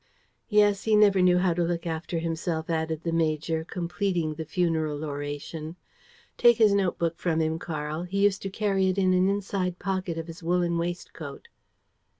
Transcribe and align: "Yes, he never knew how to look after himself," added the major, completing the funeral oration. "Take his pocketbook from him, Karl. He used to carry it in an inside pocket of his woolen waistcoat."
"Yes, 0.49 0.85
he 0.85 0.95
never 0.95 1.21
knew 1.21 1.37
how 1.37 1.53
to 1.53 1.63
look 1.63 1.85
after 1.85 2.17
himself," 2.17 2.71
added 2.71 3.03
the 3.03 3.11
major, 3.11 3.63
completing 3.63 4.33
the 4.33 4.45
funeral 4.45 5.05
oration. 5.05 5.75
"Take 6.39 6.57
his 6.57 6.71
pocketbook 6.73 7.19
from 7.19 7.39
him, 7.39 7.59
Karl. 7.59 8.01
He 8.01 8.23
used 8.23 8.41
to 8.41 8.49
carry 8.49 8.87
it 8.87 8.97
in 8.97 9.13
an 9.13 9.29
inside 9.29 9.77
pocket 9.77 10.17
of 10.17 10.25
his 10.25 10.41
woolen 10.41 10.79
waistcoat." 10.79 11.49